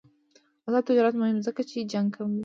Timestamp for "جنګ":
1.91-2.07